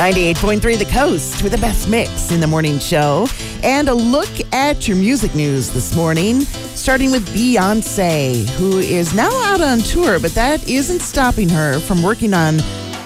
98.3 0.00 0.78
The 0.78 0.86
Coast 0.86 1.42
with 1.42 1.52
the 1.52 1.58
best 1.58 1.86
mix 1.86 2.32
in 2.32 2.40
the 2.40 2.46
morning 2.46 2.78
show. 2.78 3.28
And 3.62 3.86
a 3.86 3.92
look 3.92 4.30
at 4.50 4.88
your 4.88 4.96
music 4.96 5.34
news 5.34 5.70
this 5.74 5.94
morning, 5.94 6.40
starting 6.40 7.10
with 7.10 7.28
Beyonce, 7.34 8.48
who 8.52 8.78
is 8.78 9.12
now 9.12 9.30
out 9.42 9.60
on 9.60 9.80
tour, 9.80 10.18
but 10.18 10.32
that 10.32 10.66
isn't 10.66 11.00
stopping 11.00 11.50
her 11.50 11.78
from 11.80 12.02
working 12.02 12.32
on 12.32 12.60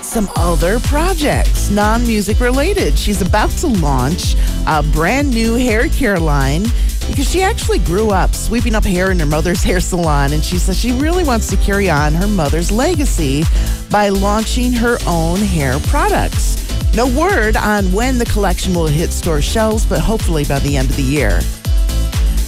some 0.04 0.30
other 0.37 0.79
projects, 0.79 1.69
non 1.69 2.07
music 2.07 2.38
related. 2.38 2.96
She's 2.96 3.22
about 3.22 3.50
to 3.50 3.66
launch 3.66 4.36
a 4.68 4.84
brand 4.92 5.34
new 5.34 5.54
hair 5.54 5.88
care 5.88 6.20
line 6.20 6.62
because 7.08 7.29
she 7.29 7.42
actually 7.42 7.80
grew 7.80 8.11
up 8.11 8.36
sweeping 8.36 8.76
up 8.76 8.84
hair 8.84 9.11
in 9.11 9.18
her 9.18 9.26
mother's 9.26 9.64
hair 9.64 9.80
salon, 9.80 10.32
and 10.32 10.45
she 10.45 10.58
says 10.58 10.79
she 10.79 10.92
really 10.92 11.24
wants 11.24 11.48
to 11.48 11.56
carry 11.56 11.90
on 11.90 12.14
her 12.14 12.29
mother's 12.29 12.70
legacy 12.70 13.42
by 13.90 14.11
launching 14.11 14.72
her 14.72 14.96
own 15.08 15.38
hair 15.38 15.80
products. 15.88 16.64
No 16.95 17.08
word 17.08 17.56
on 17.56 17.90
when 17.92 18.18
the 18.18 18.24
collection 18.26 18.72
will 18.72 18.86
hit 18.86 19.11
store 19.11 19.43
shelves, 19.43 19.85
but 19.85 19.98
hopefully 19.98 20.44
by 20.44 20.61
the 20.61 20.76
end 20.76 20.90
of 20.90 20.96
the 20.96 21.02
year. 21.02 21.40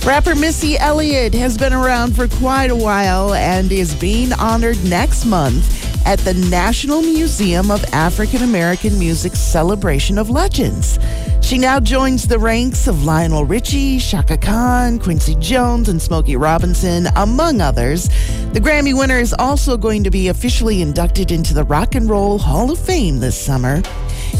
Rapper 0.06 0.36
Missy 0.36 0.78
Elliott 0.78 1.34
has 1.34 1.58
been 1.58 1.72
around 1.72 2.14
for 2.14 2.28
quite 2.28 2.70
a 2.70 2.76
while 2.76 3.34
and 3.34 3.72
is 3.72 3.92
being 3.96 4.32
honored 4.34 4.82
next 4.84 5.24
month 5.26 5.84
at 6.06 6.20
the 6.20 6.34
National 6.34 7.02
Museum 7.02 7.72
of 7.72 7.82
African 7.92 8.44
American 8.44 8.96
Music's 9.00 9.40
Celebration 9.40 10.16
of 10.16 10.30
Legends. 10.30 11.00
She 11.42 11.58
now 11.58 11.80
joins 11.80 12.28
the 12.28 12.38
ranks 12.38 12.86
of 12.86 13.04
Lionel 13.04 13.44
Richie, 13.44 13.98
Chaka 13.98 14.36
Khan, 14.36 15.00
Quincy 15.00 15.34
Jones, 15.36 15.88
and 15.88 16.00
Smokey 16.00 16.36
Robinson, 16.36 17.08
among 17.16 17.60
others. 17.60 18.08
The 18.52 18.60
Grammy 18.60 18.96
winner 18.96 19.18
is 19.18 19.34
also 19.36 19.76
going 19.76 20.04
to 20.04 20.10
be 20.10 20.28
officially 20.28 20.82
inducted 20.82 21.32
into 21.32 21.52
the 21.52 21.64
Rock 21.64 21.96
and 21.96 22.08
Roll 22.08 22.38
Hall 22.38 22.70
of 22.70 22.78
Fame 22.78 23.18
this 23.18 23.36
summer. 23.36 23.82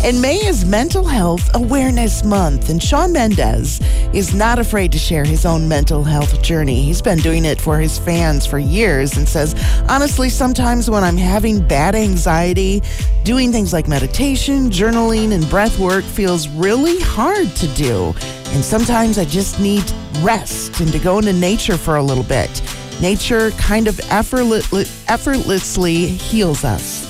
And 0.07 0.23
May 0.23 0.37
is 0.37 0.65
Mental 0.65 1.05
Health 1.05 1.51
Awareness 1.57 2.25
Month, 2.25 2.69
and 2.69 2.81
Shawn 2.81 3.13
Mendes 3.13 3.81
is 4.15 4.33
not 4.33 4.61
afraid 4.61 4.93
to 4.93 4.99
share 4.99 5.25
his 5.25 5.45
own 5.45 5.67
mental 5.67 6.05
health 6.05 6.41
journey. 6.43 6.81
He's 6.83 7.03
been 7.03 7.19
doing 7.19 7.45
it 7.45 7.61
for 7.61 7.81
his 7.81 7.99
fans 7.99 8.47
for 8.47 8.61
years 8.61 9.17
and 9.17 9.29
says, 9.29 9.57
honestly, 9.89 10.29
sometimes 10.29 10.89
when 10.89 11.03
I'm 11.03 11.17
having 11.17 11.67
bad 11.67 11.97
anxiety, 11.97 12.85
doing 13.25 13.51
things 13.51 13.73
like 13.73 13.89
meditation, 13.89 14.71
journaling, 14.71 15.33
and 15.33 15.51
breath 15.51 15.77
work 15.77 16.05
feels 16.05 16.47
really 16.51 17.01
hard 17.01 17.49
to 17.57 17.67
do. 17.75 18.15
And 18.51 18.65
sometimes 18.65 19.19
I 19.19 19.25
just 19.25 19.59
need 19.59 19.83
rest 20.21 20.79
and 20.79 20.93
to 20.93 21.01
go 21.01 21.19
into 21.19 21.33
nature 21.33 21.77
for 21.77 21.97
a 21.97 22.03
little 22.03 22.23
bit. 22.23 22.63
Nature 23.01 23.51
kind 23.51 23.89
of 23.89 23.99
effortlessly 24.09 26.07
heals 26.07 26.63
us. 26.63 27.06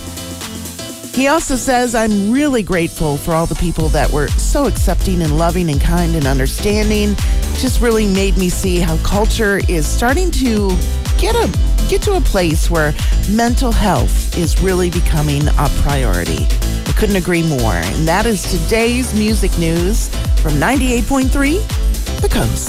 He 1.16 1.28
also 1.28 1.56
says, 1.56 1.94
I'm 1.94 2.30
really 2.30 2.62
grateful 2.62 3.16
for 3.16 3.32
all 3.32 3.46
the 3.46 3.54
people 3.54 3.88
that 3.88 4.10
were 4.10 4.28
so 4.28 4.66
accepting 4.66 5.22
and 5.22 5.38
loving 5.38 5.70
and 5.70 5.80
kind 5.80 6.14
and 6.14 6.26
understanding. 6.26 7.14
Just 7.54 7.80
really 7.80 8.06
made 8.06 8.36
me 8.36 8.50
see 8.50 8.80
how 8.80 8.98
culture 8.98 9.62
is 9.66 9.86
starting 9.86 10.30
to 10.32 10.68
get 11.16 11.34
a 11.34 11.50
get 11.88 12.02
to 12.02 12.16
a 12.16 12.20
place 12.20 12.68
where 12.68 12.92
mental 13.30 13.72
health 13.72 14.36
is 14.36 14.60
really 14.60 14.90
becoming 14.90 15.48
a 15.48 15.70
priority. 15.80 16.46
I 16.84 16.92
couldn't 16.98 17.16
agree 17.16 17.48
more. 17.48 17.72
And 17.72 18.06
that 18.06 18.26
is 18.26 18.42
today's 18.42 19.14
music 19.14 19.56
news 19.56 20.10
from 20.42 20.52
98.3 20.60 22.20
The 22.20 22.28
Coast. 22.28 22.64